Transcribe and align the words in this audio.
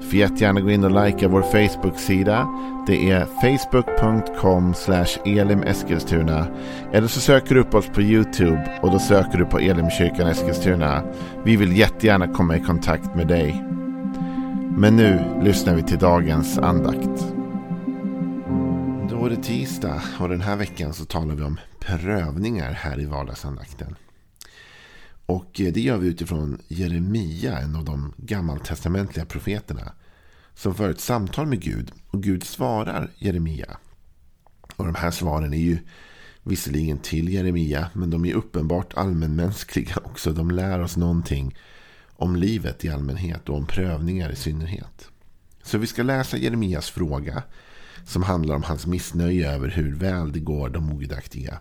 Du 0.00 0.06
får 0.06 0.18
jättegärna 0.18 0.60
gå 0.60 0.70
in 0.70 0.84
och 0.84 1.04
likea 1.04 1.28
vår 1.28 1.42
Facebook-sida. 1.42 2.48
Det 2.86 3.10
är 3.10 3.24
facebook.com 3.24 4.74
elimeskilstuna. 5.24 6.46
Eller 6.92 7.08
så 7.08 7.20
söker 7.20 7.54
du 7.54 7.60
upp 7.60 7.74
oss 7.74 7.88
på 7.88 8.02
YouTube 8.02 8.78
och 8.82 8.90
då 8.90 8.98
söker 8.98 9.38
du 9.38 9.44
på 9.44 9.58
Elimkyrkan 9.58 10.28
Eskilstuna. 10.28 11.02
Vi 11.44 11.56
vill 11.56 11.76
jättegärna 11.76 12.28
komma 12.28 12.56
i 12.56 12.60
kontakt 12.60 13.14
med 13.14 13.26
dig. 13.26 13.64
Men 14.76 14.96
nu 14.96 15.40
lyssnar 15.42 15.74
vi 15.74 15.82
till 15.82 15.98
dagens 15.98 16.58
andakt. 16.58 17.26
Då 19.10 19.26
är 19.26 19.30
det 19.30 19.42
tisdag 19.42 20.02
och 20.20 20.28
den 20.28 20.40
här 20.40 20.56
veckan 20.56 20.92
så 20.92 21.04
talar 21.04 21.34
vi 21.34 21.42
om 21.42 21.60
prövningar 21.80 22.72
här 22.72 23.00
i 23.00 23.06
vardagsandakten. 23.06 23.96
Och 25.26 25.60
eh, 25.60 25.72
det 25.72 25.80
gör 25.80 25.98
vi 25.98 26.08
utifrån 26.08 26.58
Jeremia, 26.68 27.58
en 27.58 27.76
av 27.76 27.84
de 27.84 28.12
gammaltestamentliga 28.16 29.26
profeterna. 29.26 29.92
Som 30.54 30.74
för 30.74 30.90
ett 30.90 31.00
samtal 31.00 31.46
med 31.46 31.60
Gud 31.60 31.92
och 32.10 32.22
Gud 32.22 32.44
svarar 32.44 33.10
Jeremia. 33.18 33.76
Och 34.76 34.86
de 34.86 34.94
här 34.94 35.10
svaren 35.10 35.54
är 35.54 35.58
ju 35.58 35.78
visserligen 36.42 36.98
till 36.98 37.28
Jeremia 37.28 37.90
men 37.92 38.10
de 38.10 38.24
är 38.24 38.34
uppenbart 38.34 38.94
allmänmänskliga 38.94 39.96
också. 40.04 40.32
De 40.32 40.50
lär 40.50 40.80
oss 40.80 40.96
någonting 40.96 41.56
om 42.16 42.36
livet 42.36 42.84
i 42.84 42.88
allmänhet 42.88 43.48
och 43.48 43.56
om 43.56 43.66
prövningar 43.66 44.30
i 44.30 44.36
synnerhet. 44.36 45.08
Så 45.62 45.78
vi 45.78 45.86
ska 45.86 46.02
läsa 46.02 46.36
Jeremias 46.36 46.90
fråga 46.90 47.42
som 48.04 48.22
handlar 48.22 48.54
om 48.54 48.62
hans 48.62 48.86
missnöje 48.86 49.52
över 49.52 49.68
hur 49.68 49.94
väl 49.94 50.32
det 50.32 50.40
går 50.40 50.68
de 50.68 50.92
ogudaktiga. 50.92 51.58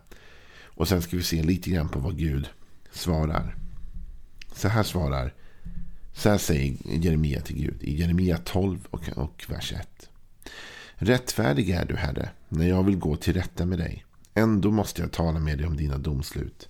Och 0.63 0.87
sen 0.87 1.01
ska 1.01 1.17
vi 1.17 1.23
se 1.23 1.43
lite 1.43 1.69
grann 1.69 1.89
på 1.89 1.99
vad 1.99 2.17
Gud 2.17 2.49
svarar. 2.91 3.55
Så 4.55 4.67
här 4.67 4.83
svarar, 4.83 5.33
så 6.13 6.29
här 6.29 6.37
säger 6.37 6.77
Jeremia 6.85 7.41
till 7.41 7.55
Gud 7.55 7.83
i 7.83 7.99
Jeremia 7.99 8.37
12 8.37 8.87
och, 8.89 9.09
och 9.15 9.45
vers 9.47 9.73
1. 9.73 10.09
Rättfärdig 10.95 11.69
är 11.69 11.85
du, 11.85 11.95
Herre, 11.95 12.29
när 12.49 12.67
jag 12.67 12.83
vill 12.83 12.97
gå 12.97 13.15
till 13.15 13.33
rätta 13.33 13.65
med 13.65 13.79
dig. 13.79 14.05
Ändå 14.33 14.71
måste 14.71 15.01
jag 15.01 15.11
tala 15.11 15.39
med 15.39 15.57
dig 15.57 15.67
om 15.67 15.77
dina 15.77 15.97
domslut. 15.97 16.69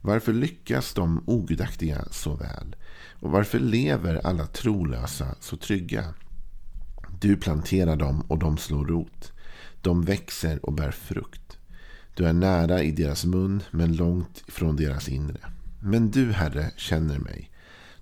Varför 0.00 0.32
lyckas 0.32 0.94
de 0.94 1.24
ogudaktiga 1.26 2.04
så 2.10 2.34
väl? 2.34 2.76
Och 3.20 3.30
varför 3.30 3.58
lever 3.58 4.26
alla 4.26 4.46
trolösa 4.46 5.34
så 5.40 5.56
trygga? 5.56 6.14
Du 7.20 7.36
planterar 7.36 7.96
dem 7.96 8.20
och 8.20 8.38
de 8.38 8.58
slår 8.58 8.86
rot. 8.86 9.32
De 9.80 10.02
växer 10.02 10.66
och 10.66 10.72
bär 10.72 10.90
frukt. 10.90 11.58
Du 12.14 12.26
är 12.26 12.32
nära 12.32 12.82
i 12.82 12.90
deras 12.90 13.24
mun 13.24 13.62
men 13.70 13.96
långt 13.96 14.44
från 14.48 14.76
deras 14.76 15.08
inre. 15.08 15.40
Men 15.80 16.10
du, 16.10 16.32
Herre, 16.32 16.70
känner 16.76 17.18
mig. 17.18 17.50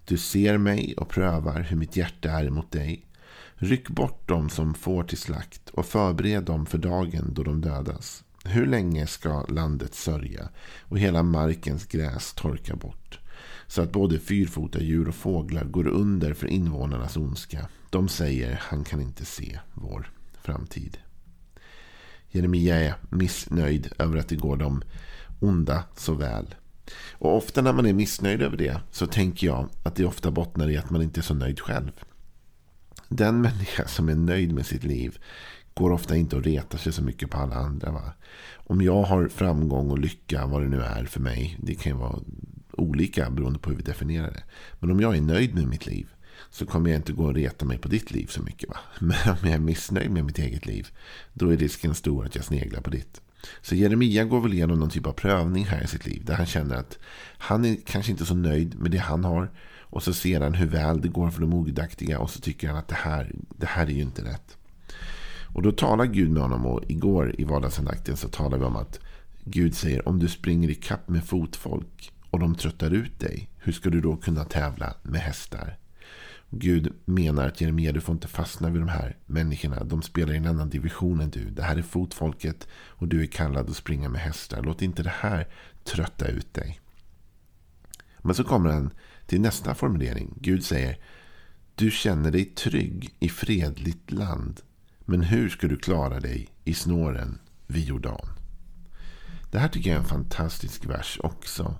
Du 0.05 0.19
ser 0.19 0.59
mig 0.59 0.95
och 0.97 1.09
prövar 1.09 1.61
hur 1.61 1.77
mitt 1.77 1.97
hjärta 1.97 2.31
är 2.31 2.51
mot 2.51 2.71
dig. 2.71 3.07
Ryck 3.55 3.89
bort 3.89 4.29
dem 4.29 4.49
som 4.49 4.75
får 4.75 5.05
till 5.05 5.19
slakt 5.19 5.71
och 5.71 5.87
förbered 5.87 6.45
dem 6.45 6.67
för 6.67 6.79
dagen 6.79 7.35
då 7.35 7.43
de 7.43 7.61
dödas. 7.61 8.25
Hur 8.45 8.67
länge 8.67 9.07
ska 9.07 9.47
landet 9.47 9.95
sörja 9.95 10.49
och 10.81 10.99
hela 10.99 11.23
markens 11.23 11.87
gräs 11.87 12.33
torka 12.33 12.77
bort? 12.77 13.19
Så 13.67 13.83
att 13.83 13.93
både 13.93 14.19
fyrfota 14.19 14.81
djur 14.81 15.09
och 15.09 15.15
fåglar 15.15 15.65
går 15.65 15.87
under 15.87 16.35
för 16.35 16.47
invånarnas 16.47 17.17
ondska. 17.17 17.69
De 17.91 18.09
säger, 18.09 18.61
han 18.63 18.85
kan 18.85 19.01
inte 19.01 19.25
se 19.25 19.59
vår 19.75 20.11
framtid. 20.43 20.99
Jeremia 22.31 22.77
är 22.77 22.95
missnöjd 23.11 23.93
över 23.99 24.19
att 24.19 24.29
det 24.29 24.37
går 24.37 24.57
de 24.57 24.83
onda 25.41 25.85
så 25.97 26.15
väl. 26.15 26.55
Och 27.13 27.37
ofta 27.37 27.63
när 27.63 27.73
man 27.73 27.87
är 27.87 27.93
missnöjd 27.93 28.43
över 28.43 28.57
det 28.57 28.81
så 28.91 29.07
tänker 29.07 29.47
jag 29.47 29.69
att 29.83 29.95
det 29.95 30.05
ofta 30.05 30.31
bottnar 30.31 30.71
i 30.71 30.77
att 30.77 30.91
man 30.91 31.03
inte 31.03 31.21
är 31.21 31.23
så 31.23 31.35
nöjd 31.35 31.61
själv. 31.61 31.91
Den 33.09 33.41
människa 33.41 33.89
som 33.89 34.09
är 34.09 34.15
nöjd 34.15 34.55
med 34.55 34.67
sitt 34.67 34.85
liv 34.85 35.19
går 35.75 35.93
ofta 35.93 36.17
inte 36.17 36.37
att 36.37 36.47
reta 36.47 36.79
sig 36.79 36.93
så 36.93 37.03
mycket 37.03 37.31
på 37.31 37.39
alla 37.39 37.55
andra. 37.55 37.93
Va? 37.93 38.13
Om 38.55 38.83
jag 38.83 39.03
har 39.03 39.29
framgång 39.29 39.91
och 39.91 39.99
lycka, 39.99 40.47
vad 40.47 40.63
det 40.63 40.69
nu 40.69 40.83
är 40.83 41.05
för 41.05 41.21
mig, 41.21 41.59
det 41.63 41.75
kan 41.75 41.93
ju 41.93 41.99
vara 41.99 42.19
olika 42.73 43.31
beroende 43.31 43.59
på 43.59 43.71
hur 43.71 43.77
vi 43.77 43.83
definierar 43.83 44.31
det. 44.31 44.43
Men 44.81 44.91
om 44.91 45.01
jag 45.01 45.17
är 45.17 45.21
nöjd 45.21 45.55
med 45.55 45.69
mitt 45.69 45.87
liv 45.87 46.09
så 46.51 46.67
kommer 46.67 46.91
jag 46.91 46.99
inte 46.99 47.13
gå 47.13 47.25
och 47.25 47.35
reta 47.35 47.65
mig 47.65 47.79
på 47.79 47.89
ditt 47.89 48.11
liv 48.11 48.27
så 48.27 48.43
mycket. 48.43 48.69
Va? 48.69 48.77
Men 48.99 49.19
om 49.27 49.37
jag 49.43 49.53
är 49.53 49.59
missnöjd 49.59 50.11
med 50.11 50.25
mitt 50.25 50.39
eget 50.39 50.67
liv, 50.67 50.89
då 51.33 51.53
är 51.53 51.57
risken 51.57 51.95
stor 51.95 52.27
att 52.27 52.35
jag 52.35 52.45
sneglar 52.45 52.81
på 52.81 52.91
ditt. 52.91 53.21
Så 53.63 53.75
Jeremia 53.75 54.25
går 54.25 54.41
väl 54.41 54.53
igenom 54.53 54.79
någon 54.79 54.91
typ 54.91 55.07
av 55.07 55.13
prövning 55.13 55.65
här 55.65 55.85
i 55.85 55.87
sitt 55.87 56.07
liv. 56.07 56.25
Där 56.25 56.35
han 56.35 56.47
känner 56.47 56.77
att 56.77 56.99
han 57.39 57.65
är 57.65 57.77
kanske 57.87 58.13
inte 58.13 58.27
så 58.27 58.35
nöjd 58.35 58.79
med 58.79 58.91
det 58.91 58.99
han 58.99 59.25
har. 59.25 59.51
Och 59.81 60.03
så 60.03 60.15
ser 60.15 60.41
han 60.41 60.55
hur 60.55 60.67
väl 60.67 61.01
det 61.01 61.09
går 61.09 61.31
för 61.31 61.41
de 61.41 61.55
ogudaktiga. 61.55 62.19
Och 62.19 62.31
så 62.31 62.41
tycker 62.41 62.69
han 62.69 62.77
att 62.77 62.89
det 62.89 62.95
här, 62.95 63.33
det 63.57 63.67
här 63.67 63.87
är 63.87 63.91
ju 63.91 64.03
inte 64.03 64.25
rätt. 64.25 64.57
Och 65.55 65.63
då 65.63 65.73
talar 65.73 66.05
Gud 66.05 66.31
med 66.31 66.43
honom. 66.43 66.67
Och 66.67 66.83
igår 66.89 67.35
i 67.39 67.45
vardagsandakten 67.45 68.17
så 68.17 68.29
talar 68.29 68.59
vi 68.59 68.65
om 68.65 68.77
att 68.77 69.01
Gud 69.45 69.75
säger 69.75 70.09
om 70.09 70.19
du 70.19 70.29
springer 70.29 70.69
i 70.69 70.75
kapp 70.75 71.09
med 71.09 71.25
fotfolk 71.25 72.13
och 72.31 72.39
de 72.39 72.55
tröttar 72.55 72.91
ut 72.91 73.21
dig. 73.21 73.51
Hur 73.59 73.73
ska 73.73 73.91
du 73.91 74.01
då 74.01 74.17
kunna 74.17 74.45
tävla 74.45 74.95
med 75.03 75.21
hästar? 75.21 75.77
Gud 76.51 76.93
menar 77.05 77.47
att 77.47 77.61
Jeremia, 77.61 77.93
du 77.93 78.01
får 78.01 78.13
inte 78.13 78.29
fastna 78.29 78.71
vid 78.71 78.81
de 78.81 78.89
här 78.89 79.17
människorna. 79.27 79.85
De 79.85 80.03
spelar 80.03 80.35
i 80.35 80.37
en 80.37 80.47
annan 80.47 80.71
division 80.71 81.21
än 81.21 81.31
du. 81.31 81.51
Det 81.51 81.63
här 81.63 81.77
är 81.77 81.83
fotfolket 81.83 82.69
och 82.73 83.09
du 83.09 83.23
är 83.23 83.27
kallad 83.27 83.71
att 83.71 83.77
springa 83.77 84.09
med 84.09 84.21
hästar. 84.21 84.63
Låt 84.63 84.83
inte 84.83 85.03
det 85.03 85.13
här 85.21 85.49
trötta 85.85 86.29
ut 86.29 86.55
dig. 86.55 86.81
Men 88.19 88.35
så 88.35 88.45
kommer 88.45 88.71
han 88.71 88.91
till 89.27 89.41
nästa 89.41 89.75
formulering. 89.75 90.35
Gud 90.41 90.65
säger, 90.65 90.99
du 91.75 91.91
känner 91.91 92.31
dig 92.31 92.45
trygg 92.45 93.15
i 93.21 93.29
fredligt 93.29 94.11
land. 94.11 94.61
Men 95.05 95.23
hur 95.23 95.49
ska 95.49 95.69
du 95.69 95.77
klara 95.77 96.21
dig 96.21 96.49
i 96.65 96.75
snåren 96.75 97.39
vid 97.67 97.85
Jordan? 97.85 98.27
Det 99.51 99.59
här 99.59 99.69
tycker 99.69 99.91
jag 99.91 99.97
är 99.97 100.01
en 100.03 100.09
fantastisk 100.09 100.87
vers 100.87 101.21
också. 101.23 101.75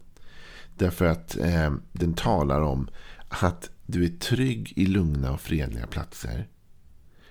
Därför 0.77 1.05
att 1.05 1.37
eh, 1.37 1.73
den 1.93 2.15
talar 2.15 2.61
om 2.61 2.89
att 3.29 3.71
du 3.91 4.05
är 4.05 4.09
trygg 4.09 4.73
i 4.77 4.87
lugna 4.87 5.33
och 5.33 5.41
fredliga 5.41 5.87
platser. 5.87 6.49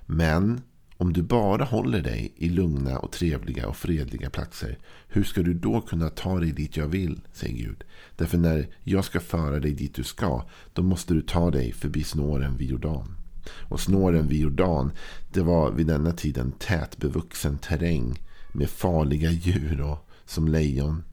Men 0.06 0.62
om 0.98 1.14
du 1.14 1.22
bara 1.22 1.64
håller 1.64 2.02
dig 2.02 2.34
i 2.36 2.50
lugna 2.50 3.00
och 3.00 3.12
trevliga 3.12 3.68
och 3.68 3.78
fredliga 3.78 4.30
platser. 4.30 4.78
Hur 5.08 5.24
ska 5.24 5.42
du 5.42 5.54
då 5.54 5.82
kunna 5.82 6.10
ta 6.10 6.40
dig 6.40 6.52
dit 6.52 6.78
jag 6.78 6.88
vill, 6.88 7.22
säger 7.34 7.58
Gud. 7.58 7.84
Därför 8.16 8.38
när 8.38 8.68
jag 8.84 9.06
ska 9.06 9.20
föra 9.20 9.60
dig 9.60 9.72
dit 9.72 9.96
du 9.96 10.04
ska, 10.04 10.46
då 10.74 10.82
måste 10.82 11.14
du 11.14 11.22
ta 11.22 11.52
dig 11.52 11.72
förbi 11.72 12.04
snåren 12.04 12.58
vid 12.58 12.70
Jordan. 12.70 13.16
Och 13.70 13.80
snåren 13.80 14.28
vid 14.28 14.40
Jordan, 14.40 14.92
det 15.34 15.42
var 15.42 15.72
vid 15.72 15.88
denna 15.88 16.12
tiden 16.12 16.52
tätbevuxen 16.52 17.58
terräng 17.58 18.20
med 18.54 18.70
farliga 18.70 19.32
djur 19.32 19.82
och 19.82 20.10
som 20.26 20.48
lejon, 20.48 21.04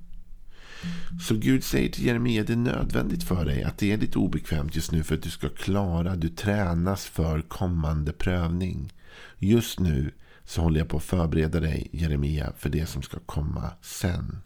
så 1.28 1.34
Gud 1.34 1.64
säger 1.64 1.88
till 1.88 2.04
Jeremia, 2.06 2.44
det 2.44 2.53
är 2.53 2.56
nödvändigt 2.56 3.25
för 3.25 3.44
dig 3.44 3.62
att 3.62 3.78
det 3.78 3.92
är 3.92 3.97
lite 3.97 4.19
obekvämt 4.19 4.76
just 4.76 4.92
nu 4.92 5.03
för 5.03 5.14
att 5.14 5.22
du 5.22 5.31
ska 5.31 5.48
klara, 5.48 6.16
du 6.16 6.28
tränas 6.28 7.06
för 7.06 7.42
kommande 7.42 8.12
prövning. 8.12 8.92
Just 9.38 9.81
nu 9.81 10.12
så 10.44 10.62
håller 10.62 10.81
jag 10.81 10.88
på 10.88 10.97
att 10.97 11.03
förbereda 11.03 11.60
dig, 11.60 11.88
Jeremia, 11.92 12.53
för 12.59 12.68
det 12.68 12.86
som 12.86 13.03
ska 13.03 13.18
komma 13.18 13.71
sen. 13.83 14.39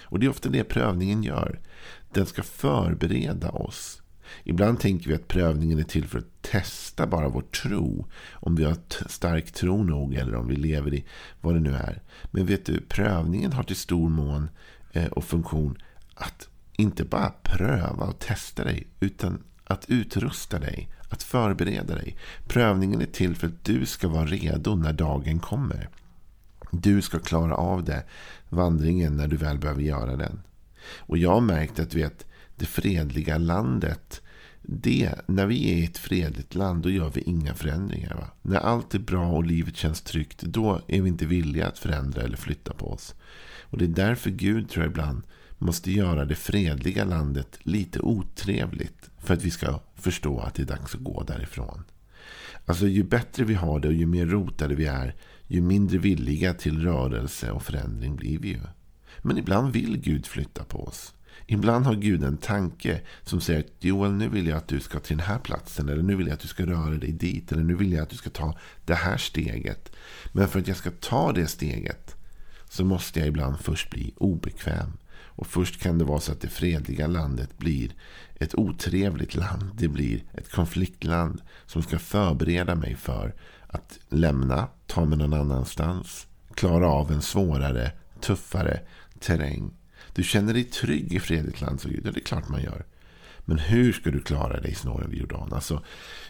Och 0.00 0.18
det 0.18 0.26
är 0.26 0.30
ofta 0.30 0.48
det 0.48 0.64
prövningen 0.64 1.22
gör. 1.22 1.60
Den 2.12 2.26
ska 2.26 2.42
förbereda 2.42 3.50
oss. 3.50 4.02
Ibland 4.44 4.80
tänker 4.80 5.08
vi 5.08 5.14
att 5.14 5.28
prövningen 5.28 5.78
är 5.78 5.82
till 5.82 6.06
för 6.06 6.18
att 6.18 6.42
testa 6.42 7.06
bara 7.06 7.28
vår 7.28 7.40
tro. 7.42 8.06
Om 8.32 8.56
vi 8.56 8.64
har 8.64 8.76
stark 9.08 9.52
tro 9.52 9.82
nog 9.82 10.14
eller 10.14 10.34
om 10.34 10.48
vi 10.48 10.56
lever 10.56 10.94
i 10.94 11.04
vad 11.40 11.54
det 11.54 11.60
nu 11.60 11.74
är. 11.74 12.02
Men 12.30 12.46
vet 12.46 12.66
du, 12.66 12.80
prövningen 12.80 13.52
har 13.52 13.62
till 13.62 13.76
stor 13.76 14.08
mån 14.08 14.48
Eh, 14.98 15.06
och 15.06 15.24
funktion 15.24 15.78
att 16.14 16.48
inte 16.72 17.04
bara 17.04 17.32
pröva 17.42 18.06
och 18.06 18.18
testa 18.18 18.64
dig 18.64 18.86
utan 19.00 19.42
att 19.64 19.84
utrusta 19.88 20.58
dig, 20.58 20.88
att 21.08 21.22
förbereda 21.22 21.94
dig. 21.94 22.16
Prövningen 22.46 23.00
är 23.00 23.06
till 23.06 23.36
för 23.36 23.46
att 23.46 23.64
du 23.64 23.86
ska 23.86 24.08
vara 24.08 24.26
redo 24.26 24.74
när 24.74 24.92
dagen 24.92 25.38
kommer. 25.38 25.88
Du 26.70 27.02
ska 27.02 27.18
klara 27.18 27.54
av 27.54 27.84
det, 27.84 28.04
vandringen 28.48 29.16
när 29.16 29.28
du 29.28 29.36
väl 29.36 29.58
behöver 29.58 29.82
göra 29.82 30.16
den. 30.16 30.42
Och 30.96 31.18
jag 31.18 31.30
har 31.30 31.40
märkt 31.40 31.78
att 31.78 31.94
vet, 31.94 32.26
det 32.56 32.66
fredliga 32.66 33.38
landet, 33.38 34.22
det, 34.70 35.14
när 35.26 35.46
vi 35.46 35.72
är 35.72 35.76
i 35.76 35.84
ett 35.84 35.98
fredligt 35.98 36.54
land, 36.54 36.82
då 36.82 36.90
gör 36.90 37.10
vi 37.10 37.20
inga 37.20 37.54
förändringar. 37.54 38.14
Va? 38.14 38.30
När 38.42 38.56
allt 38.56 38.94
är 38.94 38.98
bra 38.98 39.28
och 39.28 39.44
livet 39.44 39.76
känns 39.76 40.00
tryggt, 40.00 40.42
då 40.42 40.80
är 40.88 41.02
vi 41.02 41.08
inte 41.08 41.26
villiga 41.26 41.66
att 41.66 41.78
förändra 41.78 42.22
eller 42.22 42.36
flytta 42.36 42.72
på 42.72 42.90
oss. 42.90 43.14
Och 43.62 43.78
det 43.78 43.84
är 43.84 43.88
därför 43.88 44.30
Gud 44.30 44.70
tror 44.70 44.84
jag 44.84 44.90
ibland 44.90 45.22
måste 45.58 45.92
göra 45.92 46.24
det 46.24 46.34
fredliga 46.34 47.04
landet 47.04 47.58
lite 47.62 48.00
otrevligt 48.00 49.10
för 49.18 49.34
att 49.34 49.42
vi 49.42 49.50
ska 49.50 49.80
förstå 49.94 50.40
att 50.40 50.54
det 50.54 50.62
är 50.62 50.66
dags 50.66 50.94
att 50.94 51.00
gå 51.00 51.22
därifrån. 51.22 51.84
Alltså 52.66 52.86
ju 52.86 53.02
bättre 53.02 53.44
vi 53.44 53.54
har 53.54 53.80
det 53.80 53.88
och 53.88 53.94
ju 53.94 54.06
mer 54.06 54.26
rotade 54.26 54.74
vi 54.74 54.86
är, 54.86 55.14
ju 55.46 55.60
mindre 55.60 55.98
villiga 55.98 56.54
till 56.54 56.82
rörelse 56.82 57.50
och 57.50 57.62
förändring 57.62 58.16
blir 58.16 58.38
vi 58.38 58.48
ju. 58.48 58.60
Men 59.22 59.38
ibland 59.38 59.72
vill 59.72 59.96
Gud 59.96 60.26
flytta 60.26 60.64
på 60.64 60.84
oss. 60.84 61.14
Ibland 61.50 61.86
har 61.86 61.94
Gud 61.94 62.24
en 62.24 62.36
tanke 62.36 63.00
som 63.22 63.40
säger 63.40 63.60
att 63.60 63.84
Joel, 63.84 64.12
nu 64.12 64.28
vill 64.28 64.46
jag 64.46 64.56
att 64.58 64.68
du 64.68 64.80
ska 64.80 65.00
till 65.00 65.16
den 65.16 65.26
här 65.26 65.38
platsen. 65.38 65.88
Eller 65.88 66.02
nu 66.02 66.16
vill 66.16 66.26
jag 66.26 66.34
att 66.34 66.40
du 66.40 66.48
ska 66.48 66.66
röra 66.66 66.94
dig 66.94 67.12
dit. 67.12 67.52
Eller 67.52 67.62
nu 67.62 67.74
vill 67.74 67.92
jag 67.92 68.02
att 68.02 68.10
du 68.10 68.16
ska 68.16 68.30
ta 68.30 68.58
det 68.84 68.94
här 68.94 69.16
steget. 69.16 69.92
Men 70.32 70.48
för 70.48 70.60
att 70.60 70.68
jag 70.68 70.76
ska 70.76 70.90
ta 70.90 71.32
det 71.32 71.46
steget 71.46 72.16
så 72.68 72.84
måste 72.84 73.18
jag 73.18 73.28
ibland 73.28 73.60
först 73.60 73.90
bli 73.90 74.14
obekväm. 74.16 74.92
Och 75.10 75.46
först 75.46 75.80
kan 75.80 75.98
det 75.98 76.04
vara 76.04 76.20
så 76.20 76.32
att 76.32 76.40
det 76.40 76.48
fredliga 76.48 77.06
landet 77.06 77.58
blir 77.58 77.92
ett 78.34 78.54
otrevligt 78.54 79.34
land. 79.34 79.70
Det 79.74 79.88
blir 79.88 80.24
ett 80.34 80.52
konfliktland 80.52 81.42
som 81.66 81.82
ska 81.82 81.98
förbereda 81.98 82.74
mig 82.74 82.94
för 82.94 83.34
att 83.66 83.98
lämna, 84.08 84.68
ta 84.86 85.04
mig 85.04 85.18
någon 85.18 85.34
annanstans, 85.34 86.26
klara 86.54 86.88
av 86.88 87.12
en 87.12 87.22
svårare, 87.22 87.92
tuffare 88.20 88.80
terräng. 89.20 89.77
Du 90.12 90.22
känner 90.22 90.54
dig 90.54 90.64
trygg 90.64 91.12
i 91.12 91.20
fredligt 91.20 91.60
land, 91.60 91.80
så 91.80 91.88
Gud. 91.88 92.00
Ja, 92.04 92.10
det 92.10 92.18
är 92.18 92.24
klart 92.24 92.48
man 92.48 92.62
gör. 92.62 92.84
Men 93.48 93.58
hur 93.58 93.92
ska 93.92 94.10
du 94.10 94.20
klara 94.20 94.60
dig 94.60 94.74
snåren 94.74 95.10
vid 95.10 95.20
Jordan? 95.20 95.52
Alltså, 95.52 95.82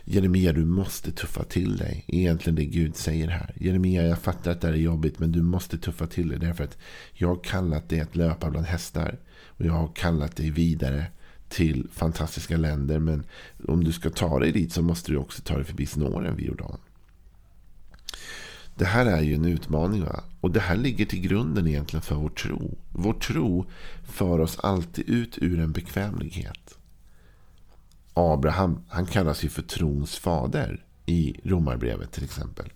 Jeremia, 0.05 0.53
du 0.53 0.65
måste 0.65 1.13
tuffa 1.13 1.45
till 1.45 1.77
dig. 1.77 2.05
Egentligen 2.09 2.55
det 2.55 2.65
Gud 2.65 2.97
säger 2.97 3.29
här. 3.29 3.55
Jeremia, 3.57 4.07
jag 4.07 4.19
fattar 4.19 4.51
att 4.51 4.61
det 4.61 4.67
här 4.67 4.75
är 4.75 4.79
jobbigt, 4.79 5.19
men 5.19 5.33
du 5.33 5.43
måste 5.43 5.79
tuffa 5.79 6.07
till 6.07 6.29
dig. 6.29 6.39
Därför 6.39 6.65
att 6.65 6.79
jag 7.13 7.29
har 7.29 7.45
kallat 7.45 7.89
dig 7.89 8.01
att 8.01 8.17
löpa 8.17 8.51
bland 8.51 8.67
hästar. 8.67 9.19
Och 9.47 9.65
jag 9.65 9.73
har 9.73 9.89
kallat 9.95 10.37
dig 10.37 10.51
vidare 10.51 11.07
till 11.49 11.89
fantastiska 11.93 12.57
länder. 12.57 12.99
Men 12.99 13.25
om 13.69 13.85
du 13.85 13.93
ska 13.93 14.11
ta 14.11 14.39
dig 14.39 14.53
dit 14.53 14.73
så 14.73 14.83
måste 14.83 15.13
du 15.13 15.19
också 15.19 15.43
ta 15.43 15.55
dig 15.55 15.65
förbi 15.65 15.87
snåren 15.87 16.37
vid 16.37 16.47
Jordan. 16.47 16.79
Det 18.79 18.85
här 18.85 19.07
är 19.07 19.21
ju 19.21 19.35
en 19.35 19.45
utmaning. 19.45 20.05
Va? 20.05 20.25
Och 20.41 20.51
det 20.51 20.61
här 20.61 20.77
ligger 20.77 21.07
till 21.07 21.21
grunden 21.21 21.69
egentligen 21.69 22.03
för 22.03 22.15
vår 22.15 22.29
tro. 22.29 22.79
Vår 22.93 23.13
tro 23.13 23.67
för 24.05 24.39
oss 24.39 24.59
alltid 24.59 25.09
ut 25.09 25.39
ur 25.39 25.61
en 25.61 25.73
bekvämlighet. 25.73 26.79
Abraham 28.15 28.81
han 28.89 29.07
kallas 29.07 29.45
ju 29.45 29.49
för 29.49 29.63
trons 29.63 30.17
fader 30.17 30.85
i 31.07 31.41
Romarbrevet 31.45 32.13
till 32.13 32.25
exempel. 32.25 32.73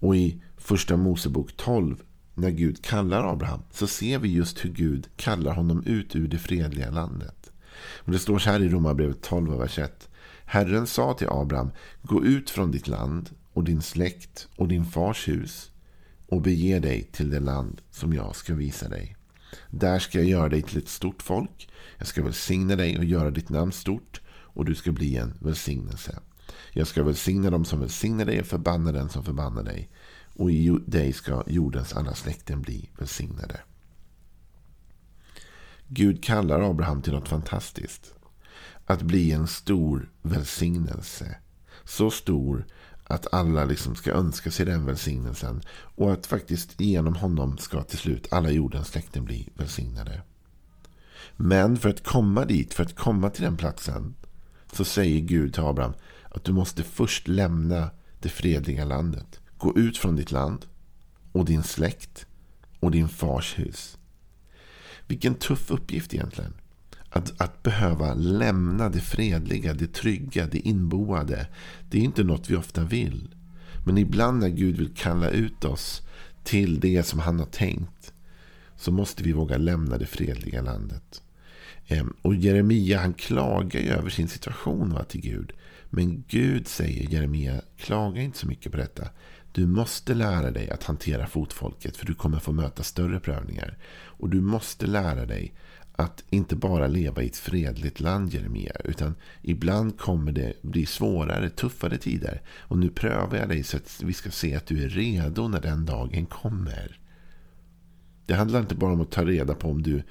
Och 0.00 0.16
i 0.16 0.42
första 0.56 0.96
Mosebok 0.96 1.56
12 1.56 1.96
när 2.34 2.50
Gud 2.50 2.84
kallar 2.84 3.32
Abraham 3.32 3.62
så 3.70 3.86
ser 3.86 4.18
vi 4.18 4.28
just 4.28 4.64
hur 4.64 4.70
Gud 4.70 5.08
kallar 5.16 5.54
honom 5.54 5.82
ut 5.86 6.16
ur 6.16 6.28
det 6.28 6.38
fredliga 6.38 6.90
landet. 6.90 7.50
Och 7.96 8.12
det 8.12 8.18
står 8.18 8.38
så 8.38 8.50
här 8.50 8.62
i 8.62 8.68
Romarbrevet 8.68 9.22
12, 9.22 9.58
vers 9.58 9.78
1. 9.78 10.08
Herren 10.44 10.86
sa 10.86 11.14
till 11.14 11.28
Abraham, 11.28 11.70
gå 12.02 12.24
ut 12.24 12.50
från 12.50 12.70
ditt 12.70 12.88
land 12.88 13.30
och 13.54 13.64
din 13.64 13.82
släkt 13.82 14.48
och 14.56 14.68
din 14.68 14.84
fars 14.84 15.28
hus 15.28 15.70
och 16.28 16.42
bege 16.42 16.78
dig 16.78 17.02
till 17.02 17.30
det 17.30 17.40
land 17.40 17.80
som 17.90 18.12
jag 18.12 18.36
ska 18.36 18.54
visa 18.54 18.88
dig. 18.88 19.16
Där 19.70 19.98
ska 19.98 20.18
jag 20.18 20.28
göra 20.28 20.48
dig 20.48 20.62
till 20.62 20.78
ett 20.78 20.88
stort 20.88 21.22
folk. 21.22 21.68
Jag 21.98 22.06
ska 22.06 22.22
välsigna 22.22 22.76
dig 22.76 22.98
och 22.98 23.04
göra 23.04 23.30
ditt 23.30 23.48
namn 23.48 23.72
stort 23.72 24.20
och 24.28 24.64
du 24.64 24.74
ska 24.74 24.92
bli 24.92 25.16
en 25.16 25.34
välsignelse. 25.40 26.18
Jag 26.72 26.86
ska 26.86 27.02
välsigna 27.02 27.50
dem 27.50 27.64
som 27.64 27.80
välsignar 27.80 28.24
dig 28.24 28.40
och 28.40 28.46
förbanna 28.46 28.92
den 28.92 29.08
som 29.08 29.24
förbannar 29.24 29.62
dig. 29.62 29.90
Och 30.36 30.50
i 30.50 30.78
dig 30.86 31.12
ska 31.12 31.44
jordens 31.46 31.92
alla 31.92 32.14
släkten 32.14 32.62
bli 32.62 32.90
välsignade. 32.98 33.60
Gud 35.88 36.24
kallar 36.24 36.70
Abraham 36.70 37.02
till 37.02 37.12
något 37.12 37.28
fantastiskt. 37.28 38.14
Att 38.86 39.02
bli 39.02 39.32
en 39.32 39.46
stor 39.46 40.10
välsignelse. 40.22 41.36
Så 41.84 42.10
stor 42.10 42.66
att 43.04 43.34
alla 43.34 43.64
liksom 43.64 43.94
ska 43.94 44.12
önska 44.12 44.50
sig 44.50 44.66
den 44.66 44.86
välsignelsen. 44.86 45.62
Och 45.70 46.12
att 46.12 46.26
faktiskt 46.26 46.80
genom 46.80 47.16
honom 47.16 47.58
ska 47.58 47.82
till 47.82 47.98
slut 47.98 48.26
alla 48.30 48.50
jordens 48.50 48.88
släkten 48.88 49.24
bli 49.24 49.48
välsignade. 49.54 50.22
Men 51.36 51.76
för 51.76 51.88
att 51.88 52.04
komma 52.04 52.44
dit, 52.44 52.74
för 52.74 52.82
att 52.82 52.96
komma 52.96 53.30
till 53.30 53.44
den 53.44 53.56
platsen. 53.56 54.14
Så 54.72 54.84
säger 54.84 55.20
Gud 55.20 55.54
till 55.54 55.62
Abraham 55.62 55.94
att 56.30 56.44
du 56.44 56.52
måste 56.52 56.82
först 56.82 57.28
lämna 57.28 57.90
det 58.20 58.28
fredliga 58.28 58.84
landet. 58.84 59.40
Gå 59.58 59.78
ut 59.78 59.98
från 59.98 60.16
ditt 60.16 60.30
land 60.30 60.66
och 61.32 61.44
din 61.44 61.62
släkt 61.62 62.26
och 62.80 62.90
din 62.90 63.08
fars 63.08 63.58
hus. 63.58 63.98
Vilken 65.06 65.34
tuff 65.34 65.70
uppgift 65.70 66.14
egentligen. 66.14 66.54
Att, 67.16 67.40
att 67.40 67.62
behöva 67.62 68.14
lämna 68.14 68.88
det 68.88 69.00
fredliga, 69.00 69.74
det 69.74 69.92
trygga, 69.92 70.46
det 70.46 70.58
inboade. 70.58 71.46
Det 71.90 71.98
är 71.98 72.02
inte 72.02 72.24
något 72.24 72.50
vi 72.50 72.56
ofta 72.56 72.84
vill. 72.84 73.34
Men 73.86 73.98
ibland 73.98 74.40
när 74.40 74.48
Gud 74.48 74.76
vill 74.76 74.94
kalla 74.94 75.30
ut 75.30 75.64
oss 75.64 76.02
till 76.44 76.80
det 76.80 77.02
som 77.02 77.18
han 77.18 77.38
har 77.38 77.46
tänkt. 77.46 78.12
Så 78.76 78.92
måste 78.92 79.22
vi 79.22 79.32
våga 79.32 79.56
lämna 79.56 79.98
det 79.98 80.06
fredliga 80.06 80.62
landet. 80.62 81.22
Ehm, 81.86 82.14
och 82.22 82.34
Jeremia 82.34 82.98
han 82.98 83.14
klagar 83.14 83.80
ju 83.80 83.88
över 83.88 84.10
sin 84.10 84.28
situation 84.28 84.92
va, 84.92 85.04
till 85.04 85.20
Gud. 85.20 85.52
Men 85.90 86.24
Gud 86.28 86.68
säger 86.68 87.10
Jeremia, 87.10 87.60
klaga 87.76 88.22
inte 88.22 88.38
så 88.38 88.46
mycket 88.46 88.72
på 88.72 88.78
detta. 88.78 89.08
Du 89.52 89.66
måste 89.66 90.14
lära 90.14 90.50
dig 90.50 90.70
att 90.70 90.84
hantera 90.84 91.26
fotfolket 91.26 91.96
för 91.96 92.06
du 92.06 92.14
kommer 92.14 92.38
få 92.38 92.52
möta 92.52 92.82
större 92.82 93.20
prövningar. 93.20 93.78
Och 94.04 94.28
du 94.28 94.40
måste 94.40 94.86
lära 94.86 95.26
dig 95.26 95.54
att 95.96 96.24
inte 96.30 96.56
bara 96.56 96.86
leva 96.86 97.22
i 97.22 97.26
ett 97.26 97.36
fredligt 97.36 98.00
land, 98.00 98.34
Jeremia. 98.34 98.72
Utan 98.84 99.14
ibland 99.42 99.98
kommer 99.98 100.32
det 100.32 100.62
bli 100.62 100.86
svårare, 100.86 101.50
tuffare 101.50 101.98
tider. 101.98 102.42
Och 102.58 102.78
nu 102.78 102.90
prövar 102.90 103.36
jag 103.36 103.48
dig 103.48 103.62
så 103.62 103.76
att 103.76 104.02
vi 104.02 104.12
ska 104.12 104.30
se 104.30 104.54
att 104.54 104.66
du 104.66 104.84
är 104.84 104.88
redo 104.88 105.48
när 105.48 105.60
den 105.60 105.86
dagen 105.86 106.26
kommer. 106.26 106.98
Det 108.26 108.34
handlar 108.34 108.60
inte 108.60 108.74
bara 108.74 108.92
om 108.92 109.00
att 109.00 109.10
ta 109.10 109.24
reda 109.24 109.54
på 109.54 109.70
om 109.70 109.82
du 109.82 110.02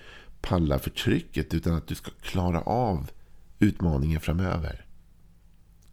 pallar 0.41 0.77
förtrycket. 0.77 1.53
Utan 1.53 1.73
att 1.73 1.87
du 1.87 1.95
ska 1.95 2.11
klara 2.21 2.61
av 2.61 3.11
utmaningen 3.59 4.21
framöver. 4.21 4.85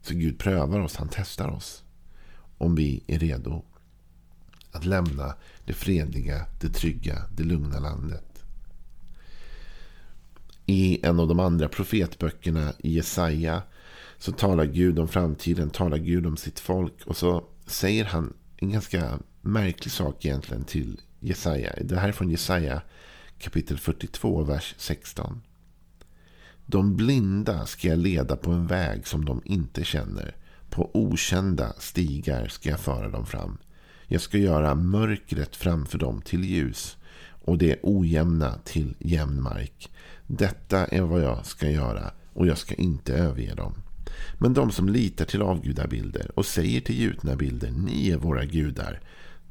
Så 0.03 0.15
Gud 0.15 0.39
prövar 0.39 0.81
oss, 0.81 0.97
han 0.97 1.09
testar 1.13 1.49
oss. 1.49 1.83
Om 2.59 2.75
vi 2.75 3.05
är 3.07 3.19
redo 3.19 3.65
att 4.73 4.85
lämna 4.85 5.35
det 5.65 5.73
fredliga, 5.73 6.47
det 6.61 6.69
trygga, 6.69 7.23
det 7.37 7.43
lugna 7.43 7.79
landet. 7.79 8.30
I 10.71 11.00
en 11.03 11.21
av 11.21 11.29
de 11.29 11.41
andra 11.41 11.69
profetböckerna 11.69 12.73
i 12.79 12.95
Jesaja 12.95 13.62
så 14.19 14.33
talar 14.33 14.65
Gud 14.65 14.99
om 14.99 15.09
framtiden, 15.09 15.71
talar 15.71 15.99
Gud 15.99 16.27
om 16.27 16.37
sitt 16.37 16.61
folk. 16.61 17.07
Och 17.07 17.17
så 17.17 17.45
säger 17.67 18.05
han 18.05 18.33
en 18.57 18.71
ganska 18.71 19.19
märklig 19.41 19.93
sak 19.93 20.25
egentligen 20.25 20.65
till 20.65 21.00
Jesaja. 21.21 21.73
Det 21.81 21.97
här 21.97 22.09
är 22.09 22.12
från 22.12 22.31
Jesaja 22.31 22.83
kapitel 23.39 23.79
42, 23.79 24.43
vers 24.43 24.75
16. 24.79 25.43
De 26.67 26.97
blinda 26.97 27.67
ska 27.67 27.89
jag 27.89 27.99
leda 27.99 28.37
på 28.37 28.50
en 28.50 28.67
väg 28.67 29.07
som 29.07 29.25
de 29.25 29.43
inte 29.45 29.85
känner. 29.85 30.37
På 30.69 30.91
okända 30.95 31.73
stigar 31.79 32.49
ska 32.49 32.71
jag 32.71 32.81
föra 32.81 33.09
dem 33.09 33.27
fram. 33.27 33.59
Jag 34.07 34.21
ska 34.21 34.39
göra 34.39 34.75
mörkret 34.75 35.57
framför 35.57 35.99
dem 35.99 36.23
till 36.23 36.45
ljus 36.45 36.97
och 37.45 37.59
det 37.59 37.79
ojämna 37.83 38.59
till 38.65 38.97
jämn 38.99 39.43
mark. 39.43 39.91
Detta 40.33 40.87
är 40.87 41.03
vad 41.03 41.23
jag 41.23 41.47
ska 41.47 41.71
göra 41.71 42.11
och 42.33 42.47
jag 42.47 42.59
ska 42.59 42.75
inte 42.75 43.15
överge 43.15 43.55
dem. 43.55 43.75
Men 44.39 44.55
de 44.55 44.71
som 44.71 44.89
litar 44.89 45.25
till 45.25 45.43
avgudabilder 45.43 46.31
och 46.39 46.47
säger 46.47 46.81
till 46.81 47.01
gjutna 47.01 47.37
bilder, 47.37 47.71
ni 47.71 48.11
är 48.11 48.17
våra 48.17 48.45
gudar, 48.45 49.01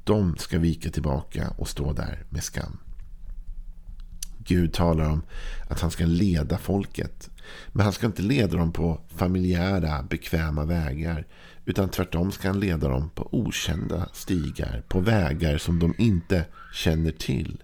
de 0.03 0.37
ska 0.37 0.59
vika 0.59 0.89
tillbaka 0.89 1.53
och 1.57 1.67
stå 1.67 1.93
där 1.93 2.23
med 2.29 2.43
skam. 2.43 2.77
Gud 4.37 4.73
talar 4.73 5.09
om 5.09 5.21
att 5.69 5.79
han 5.79 5.91
ska 5.91 6.05
leda 6.05 6.57
folket. 6.57 7.29
Men 7.67 7.83
han 7.83 7.93
ska 7.93 8.05
inte 8.05 8.21
leda 8.21 8.57
dem 8.57 8.71
på 8.71 9.01
familjära, 9.07 10.03
bekväma 10.03 10.65
vägar. 10.65 11.27
Utan 11.65 11.89
tvärtom 11.89 12.31
ska 12.31 12.47
han 12.47 12.59
leda 12.59 12.87
dem 12.87 13.09
på 13.15 13.29
okända 13.31 14.09
stigar. 14.13 14.83
På 14.87 14.99
vägar 14.99 15.57
som 15.57 15.79
de 15.79 15.93
inte 15.97 16.45
känner 16.73 17.11
till. 17.11 17.63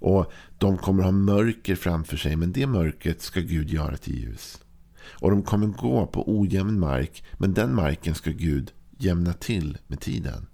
Och 0.00 0.32
de 0.58 0.78
kommer 0.78 1.02
ha 1.02 1.10
mörker 1.10 1.74
framför 1.74 2.16
sig, 2.16 2.36
men 2.36 2.52
det 2.52 2.66
mörkret 2.66 3.22
ska 3.22 3.40
Gud 3.40 3.70
göra 3.70 3.96
till 3.96 4.18
ljus. 4.18 4.60
Och 5.02 5.30
de 5.30 5.42
kommer 5.42 5.66
gå 5.66 6.06
på 6.06 6.38
ojämn 6.38 6.80
mark, 6.80 7.24
men 7.32 7.54
den 7.54 7.74
marken 7.74 8.14
ska 8.14 8.30
Gud 8.30 8.72
jämna 8.98 9.32
till 9.32 9.78
med 9.86 10.00
tiden. 10.00 10.46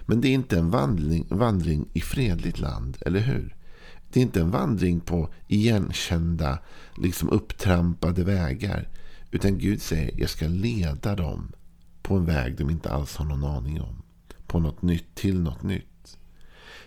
Men 0.00 0.20
det 0.20 0.28
är 0.28 0.32
inte 0.32 0.58
en 0.58 0.70
vandring, 0.70 1.26
vandring 1.28 1.88
i 1.92 2.00
fredligt 2.00 2.58
land, 2.58 2.96
eller 3.00 3.20
hur? 3.20 3.56
Det 4.12 4.20
är 4.20 4.22
inte 4.22 4.40
en 4.40 4.50
vandring 4.50 5.00
på 5.00 5.28
igenkända, 5.48 6.58
liksom 6.96 7.28
upptrampade 7.30 8.24
vägar. 8.24 8.88
Utan 9.30 9.58
Gud 9.58 9.82
säger, 9.82 10.20
jag 10.20 10.30
ska 10.30 10.48
leda 10.48 11.16
dem 11.16 11.52
på 12.02 12.16
en 12.16 12.24
väg 12.24 12.56
de 12.56 12.70
inte 12.70 12.90
alls 12.90 13.16
har 13.16 13.24
någon 13.24 13.44
aning 13.44 13.80
om. 13.80 14.02
På 14.46 14.58
något 14.58 14.82
nytt, 14.82 15.14
till 15.14 15.40
något 15.40 15.62
nytt. 15.62 15.89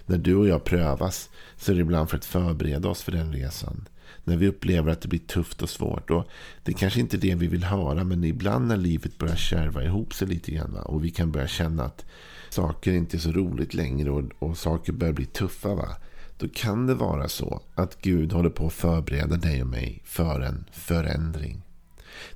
När 0.05 0.17
du 0.17 0.35
och 0.35 0.47
jag 0.47 0.63
prövas 0.63 1.29
så 1.57 1.71
är 1.71 1.75
det 1.75 1.81
ibland 1.81 2.09
för 2.09 2.17
att 2.17 2.25
förbereda 2.25 2.89
oss 2.89 3.03
för 3.03 3.11
den 3.11 3.33
resan. 3.33 3.87
När 4.23 4.37
vi 4.37 4.47
upplever 4.47 4.91
att 4.91 5.01
det 5.01 5.07
blir 5.07 5.19
tufft 5.19 5.61
och 5.61 5.69
svårt. 5.69 6.11
Och 6.11 6.27
det 6.63 6.73
kanske 6.73 6.99
inte 6.99 7.17
är 7.17 7.21
det 7.21 7.35
vi 7.35 7.47
vill 7.47 7.63
höra. 7.63 8.03
Men 8.03 8.23
ibland 8.23 8.67
när 8.67 8.77
livet 8.77 9.17
börjar 9.17 9.35
kärva 9.35 9.83
ihop 9.83 10.13
sig 10.13 10.27
lite 10.27 10.51
grann. 10.51 10.75
Och 10.75 11.03
vi 11.03 11.09
kan 11.09 11.31
börja 11.31 11.47
känna 11.47 11.83
att 11.83 12.05
saker 12.49 12.93
inte 12.93 13.17
är 13.17 13.19
så 13.19 13.31
roligt 13.31 13.73
längre. 13.73 14.11
Och, 14.11 14.23
och 14.39 14.57
saker 14.57 14.93
börjar 14.93 15.13
bli 15.13 15.25
tuffa. 15.25 15.75
Va? 15.75 15.95
Då 16.37 16.47
kan 16.49 16.87
det 16.87 16.95
vara 16.95 17.29
så 17.29 17.61
att 17.75 18.01
Gud 18.01 18.33
håller 18.33 18.49
på 18.49 18.67
att 18.67 18.73
förbereda 18.73 19.35
dig 19.35 19.61
och 19.61 19.67
mig 19.67 20.01
för 20.05 20.39
en 20.39 20.65
förändring. 20.71 21.61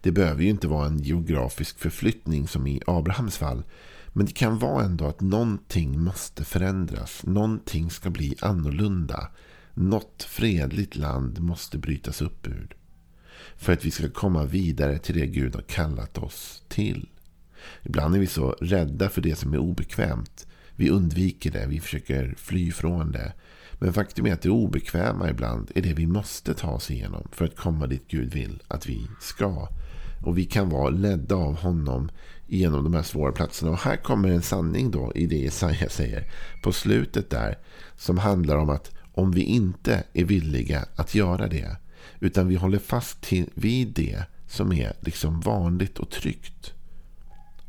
Det 0.02 0.12
behöver 0.12 0.44
ju 0.44 0.50
inte 0.50 0.68
vara 0.68 0.86
en 0.86 1.00
geografisk 1.00 1.80
förflyttning 1.80 2.48
som 2.48 2.68
i 2.68 2.82
Abrahams 2.88 3.38
fall. 3.38 3.64
Men 4.18 4.26
det 4.26 4.32
kan 4.32 4.60
vara 4.60 4.86
ändå 4.86 5.08
att 5.08 5.22
någonting 5.22 6.00
måste 6.00 6.46
förändras. 6.46 7.22
Någonting 7.26 7.90
ska 7.90 8.10
bli 8.10 8.36
annorlunda. 8.42 9.28
Något 9.74 10.24
fredligt 10.24 10.96
land 10.96 11.40
måste 11.40 11.78
brytas 11.78 12.22
upp 12.22 12.48
ur. 12.48 12.76
För 13.56 13.74
att 13.74 13.86
vi 13.86 13.92
ska 13.92 14.10
komma 14.10 14.46
vidare 14.46 14.98
till 14.98 15.20
det 15.20 15.26
Gud 15.26 15.56
har 15.56 15.62
kallat 15.62 16.18
oss 16.18 16.64
till. 16.68 17.10
Ibland 17.84 18.16
är 18.16 18.20
vi 18.20 18.28
så 18.28 18.50
rädda 18.52 19.10
för 19.10 19.22
det 19.22 19.36
som 19.36 19.54
är 19.54 19.58
obekvämt. 19.58 20.48
Vi 20.76 20.90
undviker 20.90 21.52
det, 21.52 21.66
vi 21.68 21.80
försöker 21.80 22.36
fly 22.38 22.72
från 22.72 23.12
det. 23.12 23.34
Men 23.80 23.94
faktum 23.94 24.26
är 24.26 24.34
att 24.34 24.42
det 24.42 24.50
obekväma 24.50 25.30
ibland 25.30 25.72
är 25.76 25.82
det 25.82 25.94
vi 25.94 26.08
måste 26.08 26.54
ta 26.54 26.72
oss 26.72 26.92
igenom 26.92 27.28
för 27.32 27.46
att 27.46 27.56
komma 27.56 27.88
dit 27.88 28.08
Gud 28.08 28.34
vill 28.34 28.64
att 28.68 28.86
vi 28.88 29.08
ska. 29.22 29.68
Och 30.22 30.38
vi 30.38 30.46
kan 30.46 30.70
vara 30.70 30.90
ledda 30.90 31.36
av 31.36 31.56
honom 31.56 32.10
genom 32.48 32.84
de 32.84 32.94
här 32.94 33.04
svåra 33.04 33.32
platserna. 33.32 33.72
Och 33.72 33.78
här 33.78 33.98
kommer 33.98 34.30
en 34.30 34.42
sanning 34.42 34.92
då 34.92 35.12
i 35.16 35.26
det 35.26 35.38
Jesaja 35.38 35.90
säger 35.90 36.32
på 36.64 36.72
slutet 36.72 37.30
där. 37.30 37.58
Som 37.98 38.18
handlar 38.18 38.56
om 38.56 38.70
att 38.70 38.92
om 39.14 39.32
vi 39.32 39.42
inte 39.42 40.04
är 40.14 40.26
villiga 40.26 40.86
att 40.96 41.16
göra 41.16 41.48
det. 41.48 41.78
Utan 42.20 42.48
vi 42.48 42.56
håller 42.56 42.80
fast 42.80 43.22
till, 43.22 43.50
vid 43.54 43.88
det 43.88 44.24
som 44.48 44.74
är 44.74 44.94
liksom 45.00 45.40
vanligt 45.40 45.98
och 45.98 46.10
tryggt. 46.10 46.74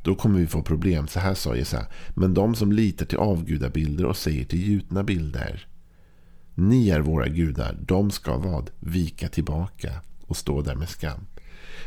Då 0.03 0.15
kommer 0.15 0.39
vi 0.39 0.47
få 0.47 0.63
problem. 0.63 1.09
Så 1.09 1.21
här 1.21 1.35
sa 1.35 1.57
Jesaja. 1.57 1.87
Men 2.15 2.35
de 2.35 2.55
som 2.55 2.73
litar 2.73 3.07
till 3.07 3.19
avgudabilder 3.19 4.05
och 4.05 4.17
säger 4.17 4.45
till 4.45 4.69
gjutna 4.69 5.05
bilder. 5.05 5.69
Ni 6.55 6.89
är 6.91 7.01
våra 7.01 7.29
gudar. 7.29 7.79
De 7.81 8.11
ska 8.11 8.37
vad? 8.37 8.71
Vika 8.81 9.29
tillbaka 9.29 9.93
och 10.27 10.37
stå 10.37 10.63
där 10.63 10.75
med 10.75 10.89
skam. 10.89 11.21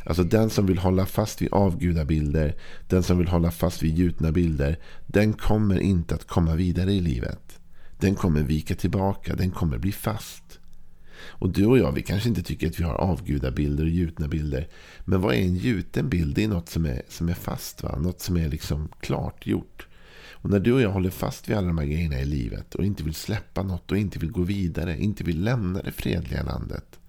Alltså 0.06 0.24
den 0.24 0.50
som 0.50 0.66
vill 0.66 0.78
hålla 0.78 1.06
fast 1.06 1.42
vid 1.42 1.54
avgudabilder, 1.54 2.56
den 2.88 3.04
som 3.04 3.18
vill 3.18 3.28
hålla 3.28 3.52
fast 3.52 3.84
vid 3.84 3.98
gjutna 3.98 4.32
bilder, 4.32 4.80
den 5.08 5.34
kommer 5.34 5.80
inte 5.80 6.16
att 6.16 6.28
komma 6.28 6.56
vidare 6.56 6.94
i 6.94 7.02
livet. 7.02 7.60
Den 7.98 8.16
kommer 8.16 8.44
vika 8.44 8.76
tillbaka, 8.76 9.36
den 9.36 9.52
kommer 9.52 9.78
bli 9.78 9.92
fast. 9.92 10.60
Och 11.24 11.50
du 11.50 11.66
och 11.66 11.78
jag, 11.78 11.92
vi 11.92 12.02
kanske 12.02 12.30
inte 12.30 12.44
tycker 12.44 12.68
att 12.68 12.80
vi 12.80 12.84
har 12.84 12.96
avgudabilder 12.96 13.84
och 13.84 13.90
gjutna 13.90 14.28
bilder. 14.28 14.68
Men 15.06 15.22
vad 15.22 15.36
är 15.36 15.40
en 15.40 15.56
gjuten 15.56 16.10
bild? 16.10 16.36
Det 16.36 16.44
är 16.44 16.48
något 16.48 16.70
som 16.70 16.86
är, 16.86 17.02
som 17.08 17.30
är 17.30 17.34
fast, 17.34 17.84
va? 17.84 17.98
något 18.00 18.22
som 18.22 18.38
är 18.38 18.50
liksom 18.50 18.90
klart 19.00 19.48
gjort. 19.48 19.88
Och 20.32 20.50
när 20.50 20.60
du 20.60 20.74
och 20.74 20.82
jag 20.82 20.90
håller 20.90 21.10
fast 21.10 21.50
vid 21.50 21.58
alla 21.58 21.68
de 21.68 21.78
här 21.78 21.86
grejerna 21.86 22.20
i 22.20 22.26
livet 22.26 22.76
och 22.76 22.86
inte 22.86 23.04
vill 23.04 23.14
släppa 23.14 23.64
något 23.64 23.92
och 23.92 23.98
inte 23.98 24.20
vill 24.20 24.32
gå 24.32 24.42
vidare, 24.42 24.98
inte 24.98 25.24
vill 25.24 25.44
lämna 25.44 25.82
det 25.82 25.92
fredliga 25.92 26.44
landet. 26.44 27.00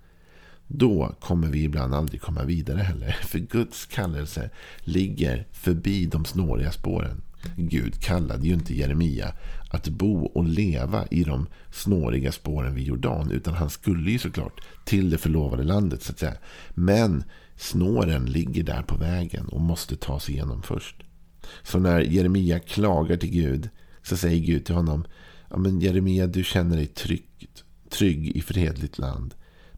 Då 0.75 1.15
kommer 1.21 1.49
vi 1.49 1.63
ibland 1.63 1.95
aldrig 1.95 2.21
komma 2.21 2.45
vidare 2.45 2.79
heller. 2.79 3.13
För 3.23 3.39
Guds 3.39 3.87
kallelse 3.87 4.51
ligger 4.81 5.47
förbi 5.53 6.07
de 6.07 6.25
snåriga 6.25 6.73
spåren. 6.73 7.23
Gud 7.57 8.01
kallade 8.01 8.47
ju 8.47 8.55
inte 8.55 8.75
Jeremia 8.75 9.35
att 9.71 9.89
bo 9.89 10.25
och 10.25 10.45
leva 10.45 11.07
i 11.11 11.25
de 11.25 11.47
snåriga 11.73 12.33
spåren 12.33 12.75
vid 12.75 12.85
Jordan. 12.85 13.31
Utan 13.31 13.55
han 13.55 13.71
skulle 13.71 14.11
ju 14.11 14.19
såklart 14.19 14.61
till 14.85 15.11
det 15.11 15.19
förlovade 15.19 15.63
landet 15.63 16.03
så 16.03 16.13
att 16.13 16.19
säga. 16.19 16.35
Men 16.71 17.25
snåren 17.57 18.25
ligger 18.25 18.63
där 18.63 18.83
på 18.83 18.97
vägen 18.97 19.49
och 19.49 19.61
måste 19.61 19.97
ta 19.97 20.21
sig 20.21 20.35
igenom 20.35 20.63
först. 20.63 20.97
Så 21.63 21.79
när 21.79 22.01
Jeremia 22.01 22.59
klagar 22.59 23.17
till 23.17 23.31
Gud 23.31 23.69
så 24.03 24.17
säger 24.17 24.41
Gud 24.41 24.65
till 24.65 24.75
honom. 24.75 25.05
Ja, 25.51 25.57
men 25.57 25.81
Jeremia, 25.81 26.27
du 26.27 26.45
känner 26.45 26.77
dig 26.77 26.87
tryggt, 26.87 27.65
trygg 27.91 28.37
i 28.37 28.41
fredligt 28.41 28.99
land. 28.99 29.35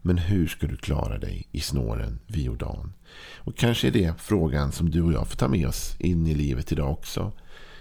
Men 0.07 0.17
hur 0.17 0.47
ska 0.47 0.67
du 0.67 0.77
klara 0.77 1.17
dig 1.17 1.47
i 1.51 1.59
snåren 1.59 2.19
vid 2.27 2.43
Jordan? 2.43 2.93
Och 3.35 3.57
kanske 3.57 3.87
är 3.87 3.91
det 3.91 4.13
frågan 4.21 4.71
som 4.71 4.89
du 4.89 5.01
och 5.01 5.13
jag 5.13 5.27
får 5.27 5.37
ta 5.37 5.47
med 5.47 5.67
oss 5.67 5.95
in 5.99 6.27
i 6.27 6.35
livet 6.35 6.71
idag 6.71 6.91
också. 6.91 7.31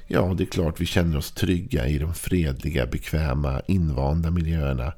Ja, 0.06 0.34
det 0.36 0.44
är 0.44 0.46
klart 0.46 0.80
vi 0.80 0.86
känner 0.86 1.16
oss 1.16 1.32
trygga 1.32 1.88
i 1.88 1.98
de 1.98 2.14
fredliga, 2.14 2.86
bekväma, 2.86 3.60
invanda 3.68 4.30
miljöerna. 4.30 4.92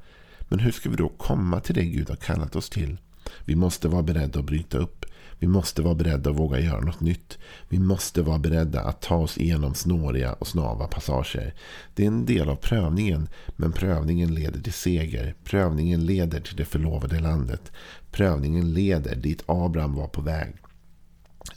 Men 0.49 0.59
hur 0.59 0.73
ska 0.73 0.91
vi 0.91 0.97
då 0.97 1.09
komma 1.09 1.61
till 1.61 1.75
det 1.75 1.85
Gud 1.85 2.09
har 2.09 2.17
kallat 2.17 2.57
oss 2.57 2.71
till? 2.71 2.97
Vi 3.45 3.57
måste 3.57 3.89
vara 3.89 4.03
beredda 4.03 4.39
att 4.39 4.45
bryta 4.45 4.79
upp. 4.79 5.07
Vi 5.39 5.47
måste 5.47 5.83
vara 5.83 5.95
beredda 5.95 6.31
att 6.31 6.37
våga 6.37 6.61
göra 6.61 6.81
något 6.81 7.01
nytt. 7.01 7.39
Vi 7.69 7.79
måste 7.79 8.23
vara 8.23 8.39
beredda 8.39 8.81
att 8.81 9.01
ta 9.01 9.17
oss 9.17 9.39
igenom 9.39 9.75
snåriga 9.75 10.33
och 10.33 10.47
snava 10.47 10.87
passager. 10.87 11.55
Det 11.95 12.03
är 12.03 12.07
en 12.07 12.27
del 12.27 12.49
av 12.49 12.57
prövningen, 12.57 13.29
men 13.57 13.73
prövningen 13.73 14.35
leder 14.35 14.61
till 14.61 14.73
seger. 14.73 15.35
Prövningen 15.45 16.07
leder 16.07 16.41
till 16.41 16.57
det 16.57 16.65
förlovade 16.65 17.21
landet. 17.21 17.73
Prövningen 18.11 18.73
leder 18.73 19.17
dit 19.17 19.43
Abraham 19.47 19.95
var 19.95 20.09
på 20.09 20.21
väg. 20.21 20.55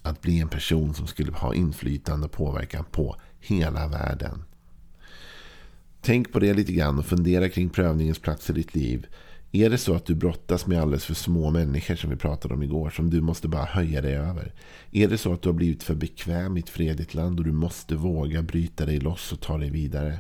Att 0.02 0.22
bli 0.22 0.40
en 0.40 0.50
person 0.50 0.94
som 0.94 1.08
skulle 1.08 1.32
ha 1.32 1.54
inflytande 1.54 2.26
och 2.26 2.32
påverkan 2.32 2.86
på 2.92 3.16
hela 3.40 3.88
världen. 3.88 4.44
Tänk 6.02 6.32
på 6.32 6.40
det 6.40 6.54
lite 6.54 6.72
grann 6.72 7.00
och 7.00 7.06
fundera 7.06 7.50
kring 7.50 7.70
prövningens 7.70 8.20
plats 8.20 8.50
i 8.50 8.54
ditt 8.54 8.76
liv. 8.76 9.08
Är 9.52 9.70
det 9.70 9.78
så 9.78 9.96
att 9.96 10.06
du 10.06 10.16
brottas 10.16 10.68
med 10.68 10.82
alldeles 10.82 11.06
för 11.06 11.14
små 11.14 11.52
människor 11.52 11.96
som 11.96 12.10
vi 12.10 12.16
pratade 12.16 12.54
om 12.54 12.64
igår 12.64 12.90
som 12.90 13.10
du 13.10 13.22
måste 13.22 13.48
bara 13.48 13.66
höja 13.66 14.02
dig 14.02 14.16
över? 14.16 14.54
Är 14.92 15.08
det 15.08 15.18
så 15.18 15.34
att 15.34 15.42
du 15.42 15.50
har 15.50 15.54
blivit 15.54 15.84
för 15.84 15.96
bekväm 15.96 16.58
i 16.58 16.60
ett 16.60 16.70
fredligt 16.70 17.14
land 17.14 17.40
och 17.40 17.46
du 17.46 17.52
måste 17.52 17.96
våga 17.96 18.42
bryta 18.42 18.86
dig 18.86 19.00
loss 19.00 19.32
och 19.32 19.42
ta 19.42 19.58
dig 19.58 19.70
vidare? 19.70 20.20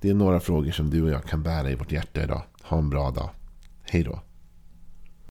Det 0.00 0.10
är 0.10 0.14
några 0.14 0.40
frågor 0.40 0.70
som 0.70 0.90
du 0.90 1.02
och 1.02 1.10
jag 1.10 1.24
kan 1.24 1.42
bära 1.42 1.70
i 1.70 1.74
vårt 1.74 1.92
hjärta 1.92 2.22
idag. 2.22 2.42
Ha 2.62 2.78
en 2.78 2.90
bra 2.90 3.10
dag. 3.10 3.30
Hej 3.82 4.02
då. 4.02 4.20